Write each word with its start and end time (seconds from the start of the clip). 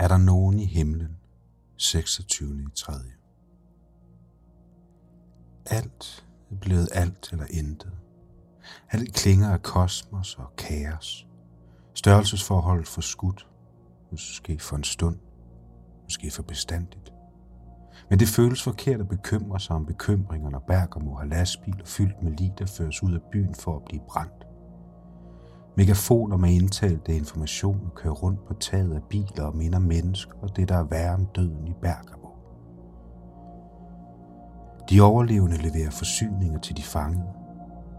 Er 0.00 0.08
der 0.08 0.18
nogen 0.18 0.58
i 0.58 0.64
himlen? 0.64 1.16
26. 1.76 2.62
i 2.62 2.66
3. 2.76 2.92
Alt 5.66 6.26
er 6.50 6.54
blevet 6.60 6.88
alt 6.92 7.28
eller 7.32 7.46
intet. 7.50 7.92
Alt 8.90 9.14
klinger 9.14 9.52
af 9.52 9.62
kosmos 9.62 10.34
og 10.34 10.56
kaos. 10.56 11.26
Størrelsesforholdet 11.94 12.88
forskudt. 12.88 13.48
Måske 14.10 14.58
for 14.58 14.76
en 14.76 14.84
stund. 14.84 15.18
Måske 16.04 16.30
for 16.30 16.42
bestandigt. 16.42 17.12
Men 18.10 18.18
det 18.18 18.28
føles 18.28 18.62
forkert 18.62 19.00
at 19.00 19.08
bekymre 19.08 19.60
sig 19.60 19.76
om 19.76 19.86
bekymringer, 19.86 20.50
når 20.50 20.64
Bergamo 20.66 21.14
har 21.14 21.24
lastbiler 21.24 21.84
fyldt 21.84 22.22
med 22.22 22.32
lig, 22.32 22.52
der 22.58 22.66
føres 22.66 23.02
ud 23.02 23.14
af 23.14 23.20
byen 23.32 23.54
for 23.54 23.76
at 23.76 23.84
blive 23.84 24.02
brændt. 24.08 24.46
Megafoner 25.80 26.36
med 26.36 26.50
indtalte 26.50 27.16
information 27.16 27.90
kører 27.94 28.14
rundt 28.14 28.46
på 28.46 28.54
taget 28.54 28.94
af 28.94 29.02
biler 29.02 29.44
og 29.44 29.56
minder 29.56 29.78
mennesker 29.78 30.32
og 30.42 30.56
det, 30.56 30.68
der 30.68 30.76
er 30.76 30.82
værre 30.82 31.14
om 31.14 31.26
døden 31.26 31.68
i 31.68 31.72
Bergamo. 31.82 32.28
De 34.90 35.00
overlevende 35.00 35.56
leverer 35.56 35.90
forsyninger 35.90 36.60
til 36.60 36.76
de 36.76 36.82
fangede. 36.82 37.28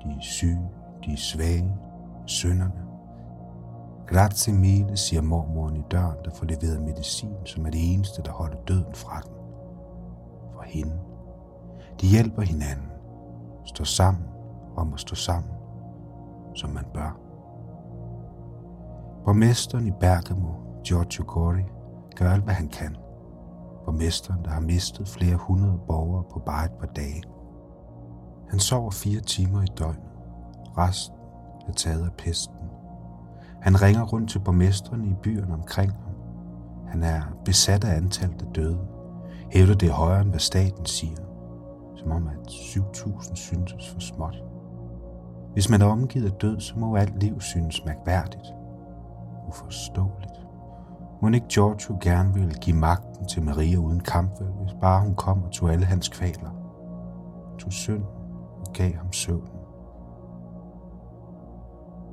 De 0.04 0.10
er 0.10 0.22
syge, 0.22 0.70
de 1.06 1.14
er 1.14 1.18
svage, 1.18 1.76
sønderne. 2.28 2.82
Grazie 4.08 4.54
mille, 4.54 4.98
siger 4.98 5.22
mormoren 5.22 5.76
i 5.76 5.84
døren, 5.92 6.18
der 6.26 6.32
får 6.36 6.46
leveret 6.46 6.82
medicin, 6.82 7.36
som 7.46 7.66
er 7.66 7.70
det 7.70 7.94
eneste, 7.94 8.22
der 8.26 8.32
holder 8.32 8.58
døden 8.68 8.96
fra 8.96 9.22
den. 9.22 9.34
For 10.54 10.64
hende. 10.66 11.00
De 12.02 12.08
hjælper 12.08 12.42
hinanden. 12.42 12.92
Står 13.66 13.86
sammen 13.86 14.24
om 14.78 14.94
at 14.94 15.00
stå 15.00 15.16
sammen, 15.16 15.52
som 16.56 16.70
man 16.70 16.86
bør. 16.94 17.31
Borgmesteren 19.26 19.88
i 19.88 19.92
Bergamo, 20.00 20.50
Giorgio 20.84 21.24
Gori, 21.28 21.64
gør 22.16 22.32
alt, 22.32 22.44
hvad 22.44 22.54
han 22.54 22.68
kan. 22.68 22.96
Borgmesteren, 23.86 24.44
der 24.44 24.50
har 24.50 24.60
mistet 24.60 25.08
flere 25.08 25.36
hundrede 25.36 25.80
borgere 25.88 26.24
på 26.32 26.40
bare 26.40 26.66
et 26.66 26.72
par 26.72 26.88
dage. 26.88 27.24
Han 28.50 28.60
sover 28.60 28.92
fire 28.92 29.20
timer 29.20 29.62
i 29.62 29.66
døgnet. 29.80 30.12
Resten 30.78 31.16
er 31.68 31.72
taget 31.72 32.06
af 32.06 32.14
pesten. 32.18 32.56
Han 33.62 33.82
ringer 33.82 34.04
rundt 34.04 34.30
til 34.30 34.40
borgmesterne 34.40 35.08
i 35.08 35.14
byerne 35.24 35.54
omkring 35.54 35.92
ham. 35.92 36.16
Han 36.88 37.04
er 37.04 37.22
besat 37.46 37.84
af 37.84 37.96
antallet 37.96 38.42
af 38.42 38.48
døde. 38.56 38.80
Hævder 39.52 39.76
det 39.76 39.90
højere 39.90 40.22
end 40.22 40.30
hvad 40.30 40.40
staten 40.40 40.86
siger. 40.86 41.24
Som 41.96 42.12
om 42.12 42.28
at 42.28 42.48
7.000 42.50 43.36
synes 43.36 43.90
for 43.94 44.00
småt. 44.00 44.44
Hvis 45.54 45.70
man 45.70 45.82
er 45.82 45.86
omgivet 45.86 46.26
af 46.26 46.32
død, 46.32 46.60
så 46.60 46.80
må 46.80 46.96
alt 46.96 47.20
liv 47.20 47.42
synes 47.42 47.86
mærkværdigt 47.86 48.61
uforståeligt. 49.52 50.48
Må 51.22 51.28
ikke 51.28 51.48
Giorgio 51.48 51.98
gerne 52.02 52.34
ville 52.34 52.54
give 52.54 52.76
magten 52.76 53.28
til 53.28 53.44
Maria 53.44 53.78
uden 53.78 54.00
kamp, 54.00 54.32
hvis 54.40 54.76
bare 54.82 55.02
hun 55.02 55.16
kom 55.16 55.44
og 55.44 55.52
tog 55.52 55.72
alle 55.72 55.86
hans 55.86 56.10
kvaler? 56.10 56.52
Tog 57.60 57.72
synd 57.72 58.04
og 58.66 58.74
gav 58.74 58.94
ham 58.96 59.14
søvn. 59.14 59.50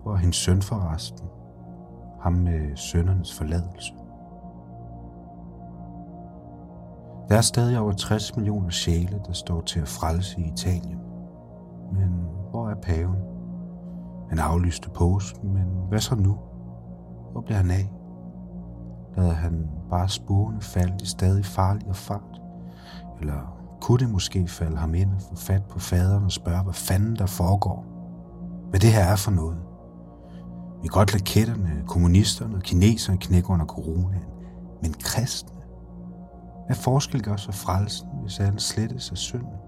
Hvor 0.03 0.12
er 0.12 0.16
hendes 0.16 0.36
søn 0.36 0.62
forresten? 0.62 1.28
Ham 2.20 2.33
med 2.33 2.77
søndernes 2.77 3.34
forladelse. 3.39 3.92
Der 7.28 7.36
er 7.36 7.41
stadig 7.41 7.78
over 7.78 7.92
60 7.92 8.36
millioner 8.36 8.70
sjæle, 8.70 9.20
der 9.27 9.33
står 9.33 9.61
til 9.61 9.81
at 9.81 9.89
frelse 9.89 10.41
i 10.41 10.44
Italien. 10.53 10.99
Men 11.93 12.10
hvor 12.50 12.69
er 12.69 12.75
paven? 12.75 13.16
Han 14.28 14.38
aflyste 14.38 14.91
påsken, 14.91 15.55
men 15.55 15.66
hvad 15.88 16.00
så 16.00 16.15
nu? 16.15 16.38
Hvor 17.33 17.41
blev 17.41 17.56
han 17.56 17.71
af? 17.71 17.93
Lader 19.16 19.33
han 19.33 19.69
bare 19.91 20.09
sporene 20.09 20.61
falde 20.61 20.94
i 21.03 21.06
stadig 21.06 21.44
farligere 21.44 21.94
fart? 21.94 22.41
Eller 23.21 23.59
kunne 23.81 23.99
det 23.99 24.11
måske 24.11 24.49
falde 24.49 24.77
ham 24.77 24.94
ind 24.94 25.11
og 25.15 25.21
få 25.21 25.37
fat 25.37 25.62
på 25.65 25.78
faderen 25.78 26.25
og 26.25 26.33
spørge, 26.33 26.62
hvad 26.62 26.75
fanden 26.75 27.17
der 27.17 27.27
foregår? 27.27 27.84
Hvad 28.71 28.81
det 28.81 28.93
her 28.93 29.05
er 29.05 29.17
for 29.17 29.31
noget? 29.31 29.59
Vi 30.83 30.88
kan 30.88 30.99
godt 30.99 31.12
lade 31.12 31.25
kætterne, 31.25 31.83
kommunisterne 31.87 32.56
og 32.56 32.62
kineserne 32.62 33.19
knække 33.19 33.50
under 33.50 33.67
coronaen, 33.67 34.25
men 34.83 34.93
kristne? 34.93 35.59
Hvad 36.67 36.77
forskel 36.77 37.22
gør 37.22 37.37
så 37.37 37.53
frelsen, 37.53 38.09
hvis 38.22 38.41
alle 38.41 38.61
slettes 38.61 39.11
af 39.11 39.17
synden? 39.17 39.59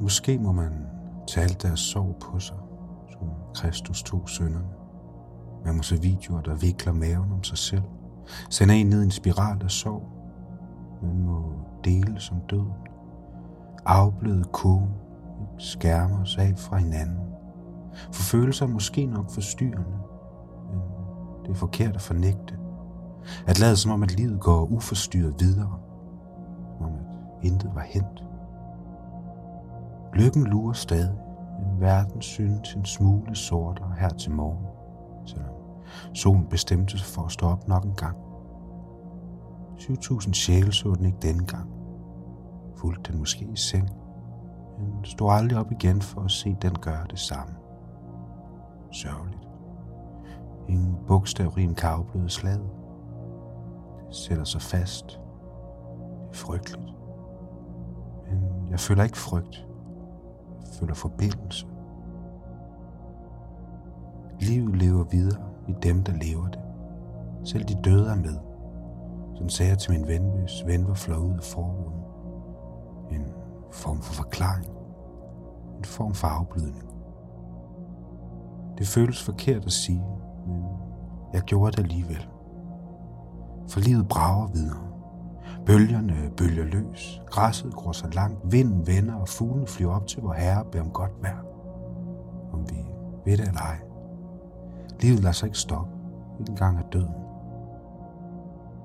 Måske 0.00 0.38
må 0.38 0.52
man 0.52 0.72
tage 1.28 1.44
alt 1.44 1.62
deres 1.62 1.80
sorg 1.80 2.16
på 2.20 2.38
sig 2.38 2.56
som 3.24 3.54
Kristus 3.54 4.02
tog 4.02 4.28
sønderne. 4.28 4.66
Man 5.64 5.76
må 5.76 5.82
se 5.82 6.00
videoer, 6.00 6.40
der 6.40 6.54
vikler 6.54 6.92
maven 6.92 7.32
om 7.32 7.44
sig 7.44 7.58
selv. 7.58 7.82
Sender 8.50 8.74
en 8.74 8.86
ned 8.86 9.00
i 9.00 9.04
en 9.04 9.10
spiral 9.10 9.62
af 9.64 9.70
sorg. 9.70 10.02
Man 11.02 11.22
må 11.22 11.52
dele 11.84 12.20
som 12.20 12.36
død. 12.50 12.66
Afbløde 13.86 14.44
kogen 14.44 14.90
skærmer 15.58 16.20
os 16.20 16.36
af 16.38 16.54
fra 16.56 16.76
hinanden. 16.76 17.18
For 18.12 18.22
følelser 18.22 18.66
er 18.66 18.70
måske 18.70 19.06
nok 19.06 19.30
forstyrrende, 19.30 19.98
men 20.70 20.80
det 21.44 21.50
er 21.50 21.54
forkert 21.54 21.94
at 21.94 22.02
fornægte. 22.02 22.58
At 23.46 23.60
lade 23.60 23.76
som 23.76 23.92
om, 23.92 24.02
at 24.02 24.16
livet 24.16 24.40
går 24.40 24.64
uforstyrret 24.64 25.34
videre. 25.38 25.78
Som 26.78 26.86
om, 26.86 26.92
at 26.92 27.44
intet 27.44 27.70
var 27.74 27.84
hent. 27.86 28.24
Lykken 30.14 30.44
lurer 30.44 30.72
stadig 30.72 31.23
men 31.58 31.80
verden 31.80 32.22
synes 32.22 32.74
en 32.74 32.84
smule 32.84 33.36
sortere 33.36 33.92
her 33.98 34.08
til 34.08 34.32
morgen, 34.32 34.66
selvom 35.26 35.54
solen 36.14 36.46
bestemte 36.46 36.98
sig 36.98 37.06
for 37.06 37.22
at 37.22 37.32
stå 37.32 37.46
op 37.46 37.68
nok 37.68 37.84
en 37.84 37.94
gang. 37.94 38.16
7.000 39.78 40.32
sjæle 40.32 40.72
så 40.72 40.94
den 40.94 41.06
ikke 41.06 41.18
denne 41.22 41.46
gang. 41.46 41.70
Fulgte 42.76 43.12
den 43.12 43.18
måske 43.18 43.44
i 43.44 43.56
seng, 43.56 43.90
men 44.78 45.04
stod 45.04 45.32
aldrig 45.32 45.58
op 45.58 45.72
igen 45.72 46.02
for 46.02 46.20
at 46.20 46.30
se 46.30 46.56
den 46.62 46.74
gøre 46.74 47.06
det 47.10 47.18
samme. 47.18 47.54
Sørgeligt. 48.92 49.48
Ingen 50.68 50.96
bogstavrim 51.06 51.74
kan 51.74 51.90
afbløde 51.90 52.28
slaget. 52.28 52.70
Det 54.08 54.16
sætter 54.16 54.44
sig 54.44 54.62
fast. 54.62 55.06
Det 55.06 56.30
er 56.30 56.34
frygteligt. 56.34 56.94
Men 58.30 58.70
jeg 58.70 58.80
føler 58.80 59.04
ikke 59.04 59.18
frygt 59.18 59.66
føler 60.80 60.94
forbindelse. 60.94 61.66
Livet 64.40 64.76
lever 64.76 65.04
videre 65.04 65.42
i 65.68 65.74
dem, 65.82 66.02
der 66.02 66.12
lever 66.12 66.48
det. 66.48 66.60
Selv 67.44 67.64
de 67.64 67.74
døde 67.84 68.10
er 68.10 68.14
med. 68.14 68.36
Som 69.34 69.48
sagde 69.48 69.70
jeg 69.70 69.78
til 69.78 69.92
min 69.92 70.06
ven, 70.08 70.22
hvis 70.22 70.66
ven 70.66 70.88
var 70.88 70.94
flået 70.94 71.18
ud 71.18 71.36
af 71.36 71.42
forruden. 71.42 72.00
En 73.10 73.26
form 73.72 74.00
for 74.02 74.14
forklaring. 74.14 74.72
En 75.78 75.84
form 75.84 76.14
for 76.14 76.26
afblødning. 76.26 76.88
Det 78.78 78.86
føles 78.86 79.22
forkert 79.22 79.66
at 79.66 79.72
sige, 79.72 80.04
men 80.46 80.62
jeg 81.32 81.42
gjorde 81.42 81.76
det 81.76 81.82
alligevel. 81.82 82.28
For 83.68 83.80
livet 83.80 84.08
brager 84.08 84.46
videre. 84.46 84.80
Bølgerne 85.66 86.30
bølger 86.36 86.64
græsset 87.34 87.74
gror 87.74 87.92
så 87.92 88.08
langt, 88.12 88.52
vinden 88.52 88.86
vender, 88.86 89.14
og 89.14 89.28
fuglene 89.28 89.66
flyver 89.66 89.94
op 89.94 90.06
til 90.06 90.22
vor 90.22 90.32
herre 90.32 90.64
beder 90.64 90.84
om 90.84 90.90
godt 90.90 91.22
vejr. 91.22 91.38
Om 92.52 92.70
vi 92.70 92.76
ved 93.24 93.36
det 93.36 93.48
eller 93.48 93.60
ej. 93.60 93.78
Livet 95.00 95.20
lader 95.20 95.32
sig 95.32 95.46
ikke 95.46 95.58
stoppe, 95.58 95.92
ikke 96.40 96.50
engang 96.50 96.78
af 96.78 96.84
døden. 96.92 97.14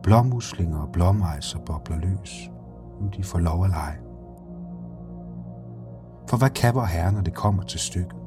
Blommuslinger 0.04 0.80
og 0.80 0.92
blåmejser 0.92 1.60
bobler 1.60 1.98
løs, 1.98 2.51
om 3.01 3.12
de 3.12 3.24
får 3.24 3.40
lov 3.40 3.63
at 3.63 3.69
lege. 3.69 3.98
For 6.30 6.38
hvad 6.38 6.50
kan 6.50 6.75
vor 6.75 6.86
herre, 6.86 7.12
når 7.12 7.22
det 7.22 7.34
kommer 7.34 7.63
til 7.63 7.80
stykket? 7.80 8.19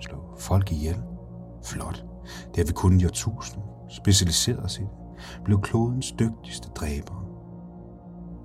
Slå 0.00 0.18
folk 0.38 0.72
ihjel? 0.72 1.02
Flot. 1.64 2.04
Det 2.46 2.56
har 2.56 2.64
vi 2.64 2.72
kun 2.72 3.00
i 3.00 3.04
årtusind 3.04 3.62
specialiseret 3.88 4.70
sig, 4.70 4.84
i 4.84 4.88
blev 5.44 5.60
klodens 5.60 6.12
dygtigste 6.12 6.68
dræber. 6.68 7.23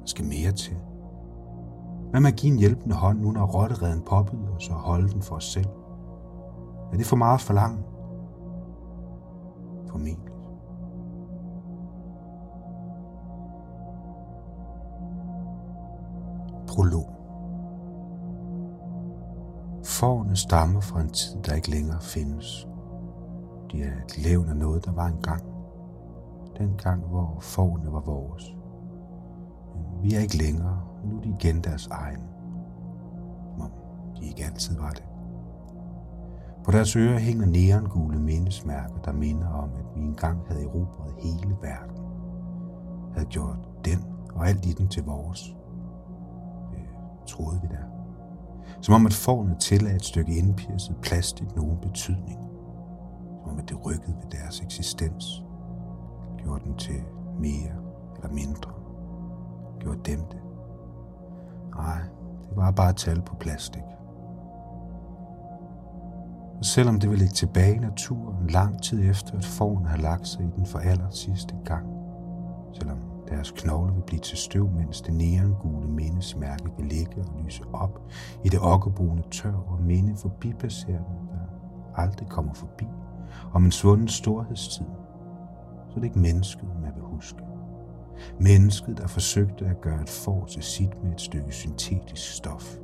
Skal 0.09 0.25
mere 0.25 0.51
til. 0.51 0.77
Hvad 2.09 2.21
med 2.21 2.31
at 2.31 2.35
give 2.35 2.53
en 2.53 2.59
hjælpende 2.59 2.95
hånd, 2.95 3.19
nu 3.19 3.31
når 3.31 3.45
rottereden 3.45 4.01
påbyder 4.01 4.55
os 4.55 4.69
og 4.69 4.75
holde 4.75 5.09
den 5.09 5.21
for 5.21 5.35
os 5.35 5.51
selv? 5.51 5.69
Er 6.93 6.97
det 6.97 7.05
for 7.05 7.15
meget 7.15 7.41
for 7.41 7.53
langt? 7.53 7.85
Formentlig. 9.89 10.33
Prolog 16.67 17.09
Forne 19.85 20.35
stammer 20.35 20.79
fra 20.79 21.01
en 21.01 21.09
tid, 21.09 21.41
der 21.41 21.53
ikke 21.53 21.71
længere 21.71 22.01
findes. 22.01 22.67
De 23.71 23.83
er 23.83 24.03
et 24.05 24.17
levn 24.17 24.49
af 24.49 24.55
noget, 24.55 24.85
der 24.85 24.91
var 24.91 25.07
engang 25.07 25.43
den 26.57 26.77
gang, 26.77 27.03
hvor 27.07 27.37
forne 27.41 27.91
var 27.91 28.01
vores. 28.01 28.58
Vi 30.01 30.13
er 30.13 30.19
ikke 30.19 30.37
længere, 30.37 30.81
og 31.01 31.07
nu 31.07 31.17
er 31.17 31.21
de 31.21 31.35
igen 31.39 31.61
deres 31.61 31.87
egen. 31.87 32.21
Som 33.53 33.61
om 33.61 33.71
de 34.19 34.25
ikke 34.25 34.45
altid 34.45 34.77
var 34.77 34.89
det. 34.89 35.03
På 36.65 36.71
deres 36.71 36.95
ører 36.95 37.19
hænger 37.19 37.45
neongule 37.45 38.19
mindesmærker, 38.19 38.97
der 39.05 39.11
minder 39.11 39.47
om, 39.47 39.69
at 39.69 39.85
vi 39.95 40.01
engang 40.01 40.39
havde 40.47 40.63
erobret 40.63 41.13
hele 41.19 41.57
verden. 41.61 41.97
Havde 43.13 43.27
gjort 43.29 43.57
den 43.85 44.05
og 44.35 44.47
alt 44.47 44.65
i 44.65 44.73
den 44.73 44.87
til 44.87 45.03
vores. 45.03 45.55
Det 46.71 46.81
troede 47.27 47.61
vi 47.61 47.67
da. 47.67 47.79
Som 48.81 48.93
om 48.93 49.05
at 49.05 49.13
forne 49.13 49.55
tillagde 49.59 49.95
et 49.95 50.05
stykke 50.05 50.37
indpirset 50.37 50.95
plastik 51.01 51.55
nogen 51.55 51.77
betydning. 51.77 52.39
Som 53.41 53.51
om 53.51 53.59
at 53.59 53.69
det 53.69 53.85
rykkede 53.85 54.15
ved 54.23 54.39
deres 54.39 54.61
eksistens. 54.61 55.43
Gjorde 56.37 56.63
den 56.65 56.75
til 56.77 57.03
mere 57.39 57.71
eller 58.15 58.33
mindre. 58.33 58.78
Gjorde 59.79 59.99
dem 60.05 60.19
det. 60.19 60.41
Nej, 61.75 62.01
det 62.49 62.57
var 62.57 62.71
bare 62.71 62.93
tal 62.93 63.21
på 63.21 63.35
plastik. 63.35 63.83
Og 66.57 66.65
selvom 66.65 66.99
det 66.99 67.09
vil 67.09 67.17
ligge 67.17 67.33
tilbage 67.33 67.75
i 67.75 67.79
naturen 67.79 68.47
lang 68.47 68.83
tid 68.83 69.09
efter, 69.09 69.37
at 69.37 69.45
forn 69.45 69.85
har 69.85 69.97
lagt 69.97 70.27
sig 70.27 70.41
i 70.41 70.49
den 70.55 70.65
for 70.65 70.79
aller 70.79 71.09
sidste 71.09 71.55
gang, 71.65 71.87
selvom 72.73 72.97
deres 73.29 73.51
knogler 73.51 73.93
vil 73.93 74.01
blive 74.01 74.19
til 74.19 74.37
støv, 74.37 74.69
mens 74.69 75.01
det 75.01 75.13
neongule 75.13 75.87
mindesmærke 75.87 76.71
vil 76.77 76.85
ligge 76.85 77.21
og 77.21 77.43
lyse 77.43 77.63
op 77.73 77.99
i 78.43 78.49
det 78.49 78.59
okkerbrune 78.61 79.23
tør 79.31 79.53
og 79.67 79.81
minde 79.81 80.15
forbipasserende, 80.15 81.15
der 81.31 82.01
aldrig 82.01 82.27
kommer 82.27 82.53
forbi, 82.53 82.87
om 83.53 83.65
en 83.65 83.71
svunden 83.71 84.07
storhedstid, 84.07 84.85
så 85.89 85.95
det 85.95 86.01
er 86.01 86.03
ikke 86.03 86.19
mennesket, 86.19 86.67
man 86.81 86.91
vil 86.95 87.03
huske. 87.03 87.48
Mennesket, 88.39 88.97
der 88.97 89.07
forsøgte 89.07 89.65
at 89.65 89.81
gøre 89.81 90.01
et 90.01 90.09
for 90.09 90.45
til 90.45 90.63
sit 90.63 91.03
med 91.03 91.11
et 91.11 91.21
stykke 91.21 91.51
syntetisk 91.51 92.35
stof. 92.35 92.77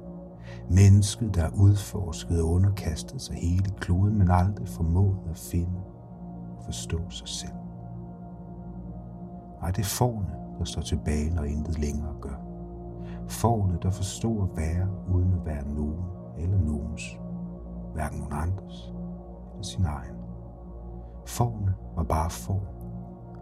Mennesket, 0.70 1.36
der 1.36 1.50
udforskede 1.56 2.42
og 2.42 2.50
underkastede 2.50 3.20
sig 3.20 3.36
hele 3.36 3.72
kloden, 3.80 4.18
men 4.18 4.32
aldrig 4.32 4.68
formåede 4.68 5.30
at 5.30 5.38
finde 5.38 5.80
og 6.58 6.66
forstå 6.66 7.10
sig 7.10 7.28
selv. 7.28 7.54
Nej, 9.62 9.72
det 9.72 9.80
er 9.82 9.90
forne, 9.98 10.36
der 10.60 10.66
står 10.66 10.82
tilbage, 10.82 11.36
når 11.36 11.44
intet 11.44 11.80
længere 11.80 12.14
gør. 12.22 12.42
Forne, 13.28 13.78
der 13.82 13.90
forstår 13.90 14.44
at 14.44 14.50
være, 14.58 14.88
uden 15.14 15.34
at 15.34 15.46
være 15.46 15.68
nogen 15.68 16.06
eller 16.38 16.60
nogens. 16.60 17.20
Hverken 17.94 18.20
nogen 18.20 18.34
andres 18.34 18.94
eller 19.52 19.64
sin 19.64 19.86
egen. 19.86 20.16
Forne 21.26 21.74
var 21.96 22.04
bare 22.04 22.30
for. 22.30 22.62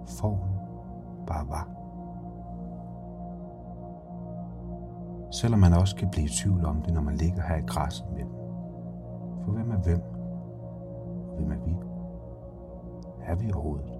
Forne 0.07 0.53
bare 1.27 1.49
var. 1.49 1.82
Selvom 5.33 5.59
man 5.59 5.73
også 5.73 5.95
kan 5.95 6.09
blive 6.09 6.25
i 6.25 6.29
tvivl 6.29 6.65
om 6.65 6.81
det, 6.81 6.93
når 6.93 7.01
man 7.01 7.15
ligger 7.15 7.41
her 7.41 7.55
i 7.55 7.61
græsset 7.67 8.05
med 8.11 8.19
dem. 8.19 8.31
For 9.45 9.51
hvem 9.51 9.71
er 9.71 9.77
hvem? 9.77 10.01
Hvem 11.37 11.51
er 11.51 11.65
vi? 11.65 11.75
Er 13.25 13.35
vi 13.35 13.51
overhovedet? 13.51 13.91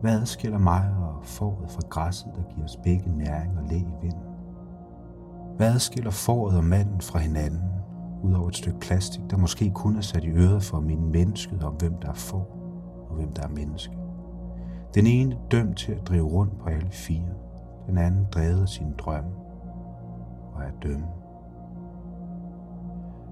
Hvad 0.00 0.26
skiller 0.26 0.58
mig 0.58 0.94
og 1.00 1.24
fåret 1.24 1.70
fra 1.70 1.80
græsset, 1.88 2.32
der 2.36 2.42
giver 2.54 2.64
os 2.64 2.76
begge 2.76 3.10
næring 3.16 3.58
og 3.58 3.64
læg 3.70 3.80
i 3.80 3.94
vinden? 4.02 4.30
Hvad 5.56 5.78
skiller 5.78 6.10
fåret 6.10 6.56
og 6.56 6.64
manden 6.64 7.00
fra 7.00 7.18
hinanden, 7.18 7.70
udover 8.22 8.48
et 8.48 8.56
stykke 8.56 8.80
plastik, 8.80 9.30
der 9.30 9.36
måske 9.36 9.70
kun 9.70 9.96
er 9.96 10.00
sat 10.00 10.24
i 10.24 10.30
øret 10.30 10.62
for 10.62 10.80
min 10.80 11.12
mennesket 11.12 11.62
om, 11.62 11.74
hvem 11.74 11.94
der 11.94 12.08
er 12.08 12.14
får 12.14 12.56
og 13.08 13.16
hvem 13.16 13.32
der 13.32 13.42
er 13.42 13.48
menneske? 13.48 13.98
Den 14.94 15.06
ene 15.06 15.38
dømt 15.50 15.76
til 15.76 15.92
at 15.92 16.06
drive 16.06 16.28
rundt 16.28 16.58
på 16.58 16.68
alle 16.68 16.90
fire, 16.90 17.34
den 17.86 17.98
anden 17.98 18.26
drevet 18.32 18.62
af 18.62 18.68
sine 18.68 18.92
drømme 18.98 19.39
og 20.66 20.82
dømme. 20.82 21.06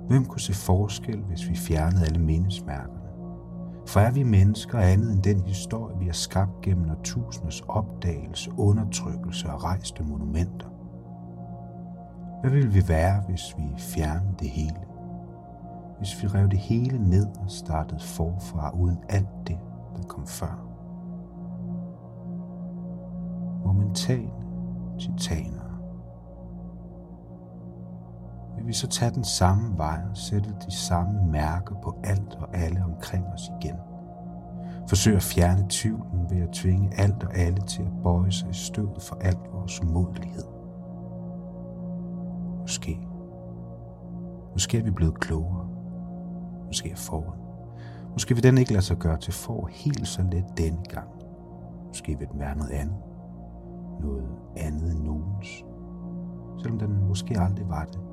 Hvem 0.08 0.24
kunne 0.24 0.40
se 0.40 0.54
forskel, 0.54 1.18
hvis 1.22 1.48
vi 1.48 1.56
fjernede 1.56 2.04
alle 2.04 2.18
mindesmærkerne? 2.20 2.98
For 3.86 4.00
er 4.00 4.10
vi 4.10 4.22
mennesker 4.22 4.78
andet 4.78 5.12
end 5.12 5.22
den 5.22 5.40
historie, 5.40 5.98
vi 5.98 6.04
har 6.04 6.12
skabt 6.12 6.60
gennem 6.62 6.90
årtusinders 6.90 7.60
opdagelse, 7.60 8.50
undertrykkelse 8.58 9.50
og 9.50 9.64
rejste 9.64 10.04
monumenter? 10.04 10.68
Hvad 12.40 12.50
ville 12.50 12.72
vi 12.72 12.88
være, 12.88 13.22
hvis 13.28 13.54
vi 13.58 13.62
fjernede 13.78 14.34
det 14.38 14.48
hele? 14.48 14.80
Hvis 15.98 16.22
vi 16.22 16.28
rev 16.28 16.48
det 16.48 16.58
hele 16.58 16.98
ned 16.98 17.26
og 17.26 17.50
startede 17.50 18.00
forfra 18.00 18.70
uden 18.70 18.98
alt 19.08 19.28
det, 19.46 19.58
der 19.96 20.02
kom 20.02 20.26
før? 20.26 20.64
Momentane 23.64 24.30
titaner 24.98 25.67
vi 28.68 28.72
så 28.72 28.86
tage 28.86 29.10
den 29.10 29.24
samme 29.24 29.78
vej 29.78 30.00
og 30.10 30.16
sætte 30.16 30.54
de 30.66 30.70
samme 30.70 31.26
mærker 31.32 31.74
på 31.82 31.96
alt 32.04 32.34
og 32.34 32.56
alle 32.56 32.84
omkring 32.84 33.26
os 33.26 33.50
igen? 33.60 33.76
Forsøg 34.88 35.16
at 35.16 35.22
fjerne 35.22 35.66
tvivlen 35.68 36.30
ved 36.30 36.42
at 36.42 36.52
tvinge 36.52 37.00
alt 37.00 37.24
og 37.24 37.36
alle 37.36 37.60
til 37.60 37.82
at 37.82 38.02
bøje 38.02 38.32
sig 38.32 38.50
i 38.50 38.54
støvet 38.54 39.02
for 39.02 39.16
alt 39.20 39.38
vores 39.52 39.82
umodelighed. 39.82 40.44
Måske. 42.60 43.00
Måske 44.52 44.78
er 44.78 44.82
vi 44.82 44.90
blevet 44.90 45.20
klogere. 45.20 45.68
Måske 46.66 46.90
er 46.90 46.96
foråret. 46.96 47.40
Måske 48.12 48.34
vil 48.34 48.42
den 48.42 48.58
ikke 48.58 48.72
lade 48.72 48.84
sig 48.84 48.96
gøre 48.96 49.18
til 49.18 49.32
for 49.32 49.68
helt 49.72 50.08
så 50.08 50.22
let 50.22 50.44
denne 50.56 50.82
gang. 50.88 51.08
Måske 51.86 52.18
vil 52.18 52.28
den 52.32 52.40
være 52.40 52.56
noget 52.56 52.70
andet. 52.70 52.96
Noget 54.00 54.28
andet 54.56 54.92
end 54.92 55.02
nogens. 55.04 55.64
Selvom 56.58 56.78
den 56.78 57.08
måske 57.08 57.40
aldrig 57.40 57.68
var 57.68 57.84
det. 57.84 58.07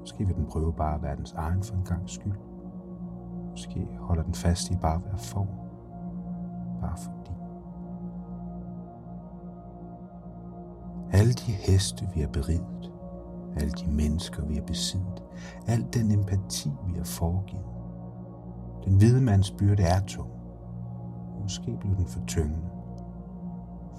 Måske 0.00 0.26
vil 0.26 0.36
den 0.36 0.46
prøve 0.46 0.72
bare 0.72 0.94
at 0.94 1.02
være 1.02 1.16
dens 1.16 1.32
egen 1.32 1.62
for 1.62 1.74
en 1.74 1.84
gang 1.84 2.10
skyld. 2.10 2.38
Måske 3.50 3.88
holder 4.00 4.22
den 4.22 4.34
fast 4.34 4.70
i 4.70 4.76
bare 4.76 4.94
at 4.94 5.04
være 5.04 5.18
for. 5.18 5.46
Bare 6.80 6.96
fordi. 6.96 7.32
Alle 11.12 11.32
de 11.32 11.52
heste, 11.52 12.08
vi 12.14 12.20
har 12.20 12.28
beriget, 12.28 12.92
alle 13.56 13.70
de 13.70 13.90
mennesker, 13.90 14.44
vi 14.44 14.54
har 14.54 14.62
besiddet, 14.62 15.24
al 15.66 15.86
den 15.92 16.10
empati, 16.10 16.70
vi 16.86 16.92
har 16.96 17.04
foregivet. 17.04 17.64
Den 18.84 18.96
hvide 18.96 19.20
mands 19.20 19.50
byrde 19.50 19.82
er 19.82 20.00
tung. 20.06 20.30
Måske 21.42 21.76
blev 21.80 21.96
den 21.96 22.06
for 22.06 22.20
tyngende. 22.26 22.68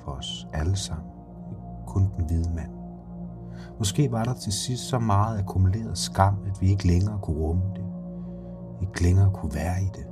For 0.04 0.12
os 0.12 0.48
alle 0.54 0.76
sammen. 0.76 1.12
Ikke 1.50 1.62
kun 1.88 2.10
den 2.18 2.26
hvide 2.26 2.56
mand. 2.56 2.79
Måske 3.80 4.12
var 4.12 4.24
der 4.24 4.34
til 4.34 4.54
sidst 4.54 4.84
så 4.84 5.00
meget 5.00 5.40
akkumuleret 5.40 5.98
skam, 5.98 6.36
at 6.48 6.62
vi 6.62 6.70
ikke 6.70 6.88
længere 6.88 7.20
kunne 7.22 7.38
rumme 7.38 7.64
det. 7.76 7.86
Ikke 8.82 9.04
længere 9.04 9.32
kunne 9.34 9.56
være 9.56 9.82
i 9.82 9.90
det. 9.96 10.06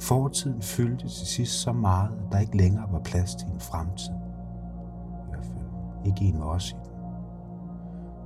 Fortiden 0.00 0.62
fyldte 0.62 1.08
til 1.08 1.26
sidst 1.26 1.52
så 1.52 1.72
meget, 1.72 2.10
at 2.10 2.32
der 2.32 2.38
ikke 2.38 2.56
længere 2.56 2.92
var 2.92 3.00
plads 3.00 3.34
til 3.34 3.48
en 3.48 3.60
fremtid. 3.60 4.14
I 4.14 5.28
hvert 5.30 5.44
fald 5.44 6.06
ikke 6.06 6.24
en 6.24 6.38
med 6.38 6.46
os 6.46 6.70
i 6.70 6.74
den. 6.74 6.94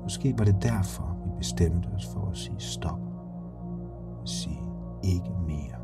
Måske 0.02 0.38
var 0.38 0.44
det 0.44 0.62
derfor, 0.62 1.16
vi 1.24 1.30
bestemte 1.38 1.86
os 1.96 2.06
for 2.06 2.30
at 2.30 2.36
sige 2.36 2.60
stop. 2.60 3.00
At 4.22 4.28
sige 4.28 4.60
ikke 5.02 5.30
mere. 5.46 5.77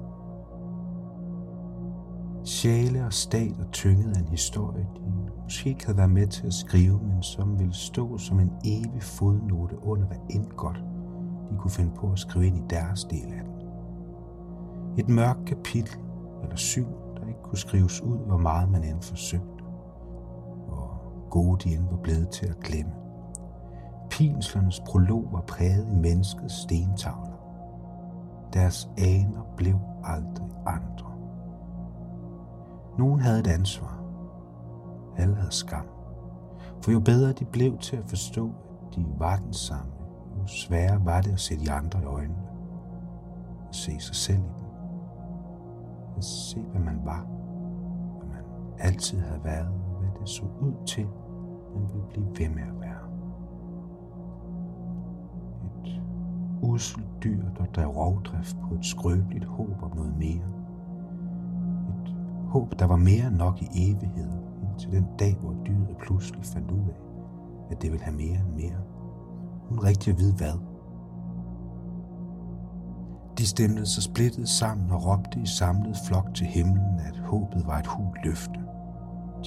Sjæle 2.65 3.07
og 3.07 3.13
stat 3.13 3.59
og 3.59 3.73
tynget 3.73 4.17
af 4.17 4.21
en 4.21 4.29
historie, 4.29 4.89
de 4.97 5.01
måske 5.43 5.69
ikke 5.69 5.87
havde 5.87 5.99
været 5.99 6.11
med 6.11 6.27
til 6.27 6.47
at 6.47 6.53
skrive, 6.53 7.01
men 7.03 7.23
som 7.23 7.59
ville 7.59 7.75
stå 7.75 8.19
som 8.19 8.41
en 8.41 8.53
evig 8.65 9.03
fodnote 9.03 9.85
under 9.85 10.07
hvad 10.07 10.17
end 10.31 10.47
godt, 10.57 10.85
de 11.51 11.57
kunne 11.59 11.71
finde 11.71 11.91
på 11.97 12.13
at 12.13 12.19
skrive 12.19 12.47
ind 12.47 12.57
i 12.57 12.63
deres 12.71 13.05
del 13.05 13.25
af 13.25 13.43
den. 13.45 13.55
Et 14.99 15.09
mørkt 15.09 15.45
kapitel 15.47 15.99
eller 16.43 16.57
syv, 16.57 16.87
der 17.17 17.29
ikke 17.29 17.43
kunne 17.43 17.59
skrives 17.59 18.03
ud, 18.03 18.19
hvor 18.27 18.39
meget 18.39 18.71
man 18.71 18.85
end 18.85 19.03
forsøgte. 19.03 19.65
Hvor 20.67 21.03
gode 21.31 21.65
de 21.65 21.75
end 21.75 21.85
var 21.91 21.99
blevet 22.03 22.29
til 22.29 22.47
at 22.47 22.61
glemme. 22.61 22.93
Pinslernes 24.11 24.81
prolog 24.87 25.29
var 25.33 25.45
præget 25.49 25.87
i 25.93 25.95
menneskets 25.95 26.55
stentavler. 26.55 27.39
Deres 28.53 28.91
aner 28.99 29.43
blev 29.57 29.79
aldrig 30.05 30.49
andre. 30.67 31.14
Nogen 32.99 33.21
havde 33.21 33.41
et 33.41 33.47
ansvar. 33.47 34.05
Alle 35.17 35.35
havde 35.35 35.53
skam. 35.53 35.87
For 36.83 36.91
jo 36.91 37.01
bedre 37.01 37.33
de 37.33 37.45
blev 37.45 37.79
til 37.79 37.97
at 37.97 38.05
forstå, 38.09 38.47
at 38.47 38.97
de 38.97 39.07
var 39.19 39.37
den 39.37 39.53
samme, 39.53 39.93
jo 40.39 40.47
sværere 40.47 41.05
var 41.05 41.21
det 41.21 41.33
at 41.33 41.41
se 41.41 41.57
de 41.57 41.71
andre 41.71 42.03
i 42.03 42.05
øjnene. 42.05 42.43
At 43.69 43.75
se 43.75 44.01
sig 44.01 44.15
selv 44.15 44.39
i 44.39 44.43
dem. 44.43 44.69
At 46.17 46.25
se, 46.25 46.61
hvad 46.61 46.81
man 46.81 47.01
var. 47.05 47.27
Hvad 48.19 48.29
man 48.29 48.45
altid 48.79 49.19
havde 49.19 49.45
været, 49.45 49.69
og 49.69 49.99
hvad 50.01 50.09
det 50.21 50.29
så 50.29 50.43
ud 50.61 50.87
til, 50.87 51.07
man 51.75 51.89
ville 51.93 52.07
blive 52.09 52.27
ved 52.27 52.55
med 52.55 52.63
at 52.63 52.81
være. 52.81 53.05
Et 55.85 56.03
uselt 56.63 57.07
dyr, 57.23 57.43
der 57.59 57.65
drev 57.65 57.89
rovdrift 57.89 58.57
på 58.69 58.75
et 58.75 58.85
skrøbeligt 58.85 59.45
håb 59.45 59.83
om 59.83 59.97
noget 59.97 60.17
mere 60.19 60.64
håb, 62.55 62.79
der 62.79 62.87
var 62.87 62.97
mere 62.97 63.27
end 63.27 63.37
nok 63.37 63.63
i 63.63 63.69
evigheden, 63.75 64.41
indtil 64.63 64.93
den 64.93 65.07
dag, 65.19 65.37
hvor 65.41 65.55
dyret 65.67 65.97
pludselig 66.03 66.45
fandt 66.45 66.71
ud 66.71 66.89
af, 66.89 67.01
at 67.71 67.83
det 67.83 67.93
ville 67.93 68.05
have 68.05 68.17
mere 68.17 68.39
og 68.47 68.55
mere. 68.57 68.81
Hun 69.69 69.79
rigtig 69.79 70.13
at 70.13 70.19
vide 70.19 70.35
hvad. 70.35 70.59
De 73.39 73.47
stemte 73.47 73.87
sig 73.87 74.03
splittet 74.03 74.49
sammen 74.49 74.91
og 74.91 75.07
råbte 75.07 75.41
i 75.41 75.47
samlet 75.47 75.97
flok 76.09 76.35
til 76.35 76.47
himlen, 76.47 77.01
at 77.09 77.19
håbet 77.19 77.67
var 77.67 77.79
et 77.79 77.87
hul 77.87 78.19
løfte. 78.25 78.61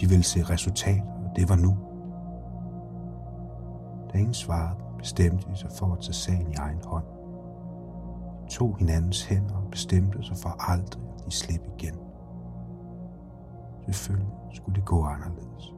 De 0.01 0.09
ville 0.09 0.23
se 0.23 0.43
resultater, 0.43 1.11
og 1.25 1.35
det 1.35 1.49
var 1.49 1.55
nu. 1.55 1.77
Da 4.13 4.17
ingen 4.17 4.33
svarede, 4.33 4.79
bestemte 4.97 5.49
de 5.51 5.55
sig 5.55 5.69
for 5.79 5.93
at 5.93 5.99
tage 5.99 6.13
sagen 6.13 6.51
i 6.51 6.55
egen 6.55 6.81
hånd. 6.85 7.05
De 8.45 8.49
tog 8.49 8.77
hinandens 8.79 9.25
hænder 9.25 9.55
og 9.55 9.71
bestemte 9.71 10.23
sig 10.23 10.37
for 10.37 10.71
aldrig 10.71 11.03
at 11.03 11.23
give 11.23 11.31
slippe 11.31 11.67
igen. 11.77 12.06
Selvfølgelig 13.87 14.27
skulle 14.53 14.75
det 14.75 14.85
gå 14.85 15.05
anderledes. 15.05 15.73